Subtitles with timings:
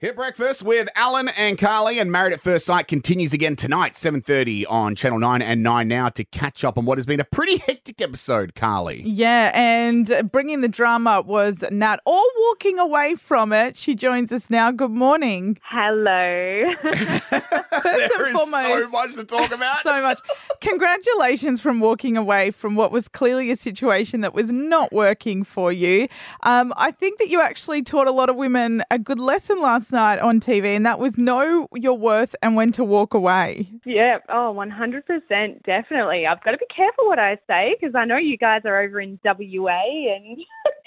[0.00, 4.64] Hit breakfast with Allan and Carly and Married at First Sight continues again tonight, 7.30
[4.66, 7.58] on Channel 9 and 9 now to catch up on what has been a pretty
[7.58, 9.02] hectic episode, Carly.
[9.02, 13.76] Yeah, and bringing the drama was Nat, or walking away from it.
[13.76, 14.70] She joins us now.
[14.70, 15.58] Good morning.
[15.64, 16.72] Hello.
[16.82, 19.80] First There and is foremost, so much to talk about.
[19.82, 20.18] so much.
[20.62, 25.70] Congratulations from walking away from what was clearly a situation that was not working for
[25.70, 26.08] you.
[26.42, 29.89] Um, I think that you actually taught a lot of women a good lesson last
[29.92, 33.68] night on TV, and that was know your worth and when to walk away.
[33.84, 36.26] yeah, oh, 100%, definitely.
[36.26, 39.00] I've got to be careful what I say because I know you guys are over
[39.00, 40.38] in WA and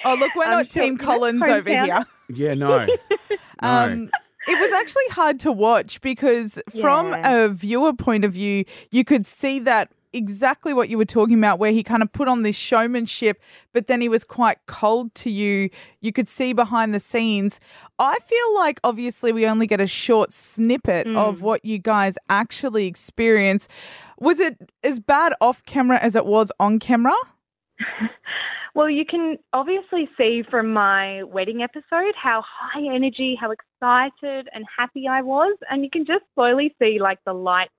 [0.05, 2.05] Oh, look, we're not Team Collins over here.
[2.29, 2.85] yeah, no.
[2.87, 2.95] no.
[3.61, 4.09] Um,
[4.47, 9.25] it was actually hard to watch because, from a viewer point of view, you could
[9.25, 12.55] see that exactly what you were talking about, where he kind of put on this
[12.55, 13.41] showmanship,
[13.73, 15.69] but then he was quite cold to you.
[16.01, 17.59] You could see behind the scenes.
[17.99, 21.41] I feel like obviously we only get a short snippet of mm.
[21.41, 23.67] what you guys actually experience.
[24.19, 27.15] Was it as bad off camera as it was on camera?
[28.75, 34.65] Well, you can obviously see from my wedding episode how high energy, how excited and
[34.77, 35.55] happy I was.
[35.69, 37.69] And you can just slowly see like the light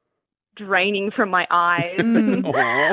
[0.57, 1.99] draining from my eyes.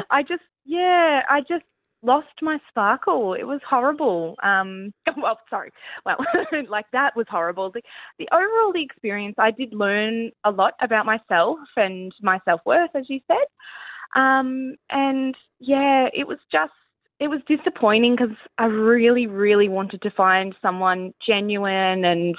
[0.09, 1.63] I just, yeah, I just
[2.03, 3.33] lost my sparkle.
[3.33, 4.35] It was horrible.
[4.43, 5.71] Um, well, sorry.
[6.05, 6.17] Well,
[6.69, 7.71] like that was horrible.
[7.71, 7.81] The,
[8.19, 12.91] the overall the experience, I did learn a lot about myself and my self worth,
[12.95, 14.19] as you said.
[14.19, 16.73] Um, and yeah, it was just,
[17.19, 22.35] it was disappointing because I really, really wanted to find someone genuine and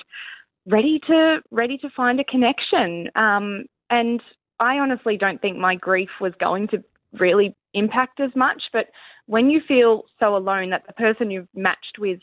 [0.67, 3.09] ready to ready to find a connection.
[3.15, 4.21] Um, and
[4.63, 6.83] I honestly don't think my grief was going to
[7.19, 8.63] really impact as much.
[8.73, 8.87] But
[9.27, 12.21] when you feel so alone that the person you've matched with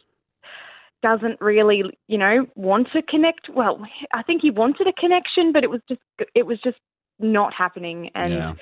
[1.03, 5.63] doesn't really, you know, want to connect, well, I think he wanted a connection, but
[5.63, 6.01] it was just
[6.33, 6.77] it was just
[7.19, 8.09] not happening.
[8.15, 8.53] And Yeah.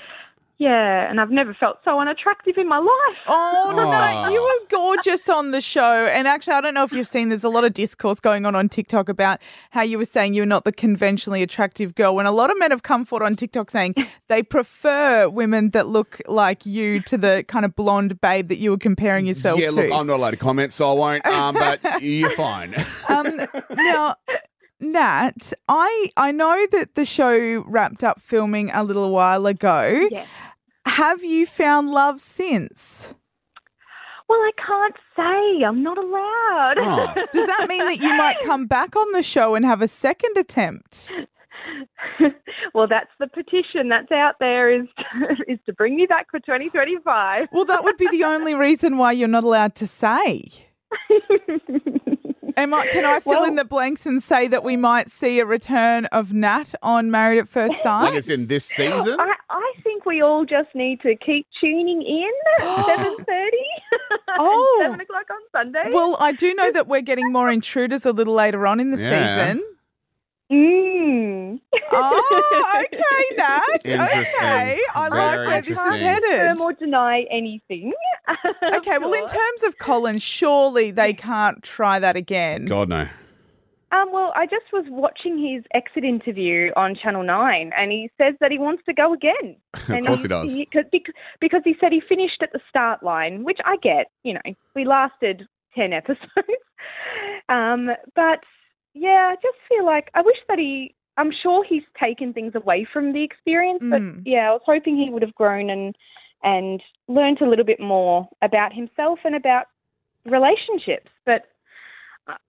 [0.60, 3.20] Yeah, and I've never felt so unattractive in my life.
[3.28, 4.30] Oh, no, Aw.
[4.30, 6.08] you were gorgeous on the show.
[6.08, 8.56] And actually, I don't know if you've seen, there's a lot of discourse going on
[8.56, 12.16] on TikTok about how you were saying you're not the conventionally attractive girl.
[12.16, 13.94] When a lot of men have come forward on TikTok saying
[14.30, 18.72] they prefer women that look like you to the kind of blonde babe that you
[18.72, 19.76] were comparing yourself yeah, to.
[19.76, 22.74] look, I'm not allowed to comment, so I won't, um, but you're fine.
[23.10, 23.42] Um,
[23.76, 24.16] now,
[24.80, 30.08] Nat, I I know that the show wrapped up filming a little while ago.
[30.12, 30.28] Yes.
[30.98, 33.14] Have you found love since?
[34.28, 35.64] Well, I can't say.
[35.64, 36.74] I'm not allowed.
[36.80, 37.14] Oh.
[37.32, 40.36] Does that mean that you might come back on the show and have a second
[40.38, 41.12] attempt?
[42.74, 44.88] well, that's the petition that's out there is
[45.48, 47.50] is to bring me back for 2025.
[47.52, 50.50] Well, that would be the only reason why you're not allowed to say.
[52.58, 55.40] Am I, can I fill Well- in the blanks and say that we might see
[55.40, 58.02] a return of Nat on Married at First Sight?
[58.06, 59.16] like it's in this season.
[59.20, 62.32] I, I think we all just need to keep tuning in
[62.68, 63.50] at 7.30
[64.40, 64.80] Oh.
[64.82, 65.92] 7 o'clock on Sunday.
[65.94, 68.98] Well, I do know that we're getting more intruders a little later on in the
[69.02, 69.46] Yeah.
[69.54, 69.64] season.
[70.52, 71.60] mm.
[71.92, 73.62] Oh, okay, Nat.
[73.86, 74.40] Interesting.
[74.40, 76.24] Okay, I like where this is headed.
[76.24, 77.94] confirm or deny anything.
[78.76, 82.66] Okay, well, in terms of Colin, surely they can't try that again.
[82.66, 83.08] God, no.
[83.94, 88.34] Um, well, I just was watching his exit interview on Channel 9, and he says
[88.42, 89.56] that he wants to go again.
[89.90, 90.54] Of course he does.
[90.58, 90.84] Because,
[91.40, 94.08] because he said he finished at the start line, which I get.
[94.24, 94.42] You know,
[94.76, 96.20] we lasted 10 episodes.
[97.50, 98.40] um, but,
[98.94, 102.86] yeah, I just feel like I wish that he, I'm sure he's taken things away
[102.92, 104.24] from the experience, but Mm.
[104.26, 105.96] yeah, I was hoping he would have grown and,
[106.44, 109.66] and learned a little bit more about himself and about
[110.26, 111.10] relationships.
[111.26, 111.46] But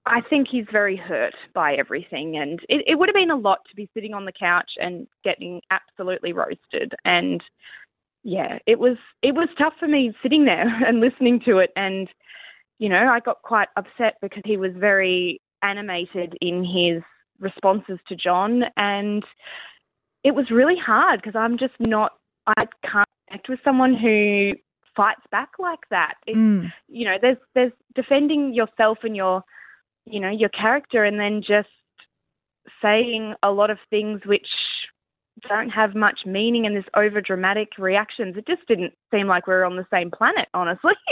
[0.07, 3.61] I think he's very hurt by everything, and it, it would have been a lot
[3.69, 6.95] to be sitting on the couch and getting absolutely roasted.
[7.05, 7.43] And
[8.25, 12.09] yeah, it was it was tough for me sitting there and listening to it, and
[12.79, 17.03] you know, I got quite upset because he was very animated in his
[17.41, 19.25] responses to John, and
[20.25, 22.13] it was really hard because I'm just not
[22.47, 24.51] I can't connect with someone who
[24.97, 26.15] fights back like that.
[26.27, 26.73] It's Mm.
[26.89, 29.43] you know, there's there's defending yourself and your
[30.07, 31.69] you know, your character and then just
[32.83, 34.47] saying a lot of things which
[35.49, 38.37] don't have much meaning and this over dramatic reactions.
[38.37, 40.95] It just didn't seem like we were on the same planet, honestly.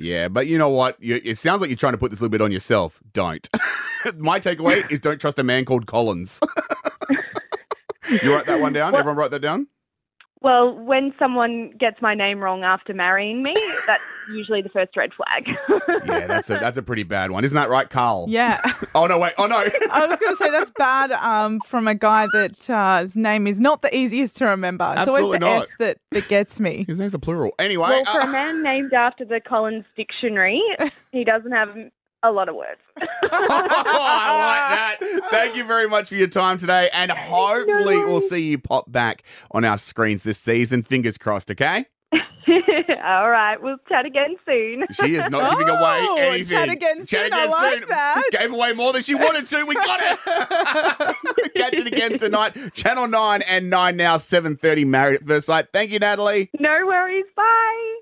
[0.00, 0.96] Yeah, but you know what?
[1.02, 3.00] You, it sounds like you're trying to put this a little bit on yourself.
[3.12, 3.48] Don't.
[4.16, 6.38] My takeaway is don't trust a man called Collins.
[8.22, 8.92] you write that one down?
[8.92, 9.66] Well- Everyone write that down?
[10.40, 13.54] Well, when someone gets my name wrong after marrying me,
[13.86, 14.02] that's
[14.32, 15.48] usually the first red flag.
[16.06, 18.26] Yeah, that's a that's a pretty bad one, isn't that right, Carl?
[18.28, 18.60] Yeah.
[18.94, 19.34] Oh no, wait.
[19.38, 19.56] Oh no.
[19.92, 23.46] I was going to say that's bad um, from a guy that uh, his name
[23.46, 24.92] is not the easiest to remember.
[24.96, 25.62] It's always the not.
[25.64, 26.84] S that, that gets me.
[26.88, 27.52] His name's a plural.
[27.58, 30.60] Anyway, well, for uh, a man named after the Collins Dictionary,
[31.12, 31.68] he doesn't have
[32.22, 32.80] a lot of words.
[33.30, 35.30] I like that.
[35.30, 39.22] Thank you very much for your time today, and hopefully we'll see you pop back
[39.52, 40.82] on our screens this season.
[40.82, 41.50] Fingers crossed.
[41.50, 41.86] Okay.
[43.04, 44.84] All right, we'll chat again soon.
[44.92, 46.46] She is not giving away Oh, anything.
[46.56, 47.32] chat again soon.
[47.32, 48.22] I like that.
[48.32, 49.64] Gave away more than she wanted to.
[49.64, 50.18] We got it.
[51.56, 52.72] Catch it again tonight.
[52.72, 55.66] Channel 9 and 9 now, 7.30, Married at First Sight.
[55.72, 56.50] Thank you, Natalie.
[56.58, 57.26] No worries.
[57.36, 57.98] Bye.